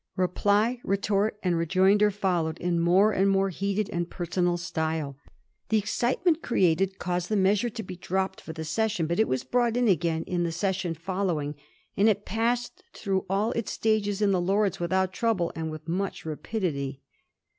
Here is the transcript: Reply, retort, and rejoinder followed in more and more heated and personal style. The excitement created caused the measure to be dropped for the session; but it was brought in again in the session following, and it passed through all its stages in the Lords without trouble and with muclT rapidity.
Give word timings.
Reply, 0.15 0.81
retort, 0.83 1.37
and 1.43 1.55
rejoinder 1.55 2.09
followed 2.09 2.57
in 2.57 2.79
more 2.79 3.11
and 3.11 3.29
more 3.29 3.49
heated 3.49 3.87
and 3.91 4.09
personal 4.09 4.57
style. 4.57 5.15
The 5.69 5.77
excitement 5.77 6.41
created 6.41 6.97
caused 6.97 7.29
the 7.29 7.35
measure 7.35 7.69
to 7.69 7.83
be 7.83 7.97
dropped 7.97 8.41
for 8.41 8.51
the 8.51 8.65
session; 8.65 9.05
but 9.05 9.19
it 9.19 9.27
was 9.27 9.43
brought 9.43 9.77
in 9.77 9.87
again 9.87 10.23
in 10.23 10.41
the 10.43 10.51
session 10.51 10.95
following, 10.95 11.53
and 11.95 12.09
it 12.09 12.25
passed 12.25 12.83
through 12.93 13.27
all 13.29 13.51
its 13.51 13.73
stages 13.73 14.23
in 14.23 14.31
the 14.31 14.41
Lords 14.41 14.79
without 14.79 15.13
trouble 15.13 15.51
and 15.55 15.69
with 15.69 15.85
muclT 15.87 16.25
rapidity. 16.25 17.01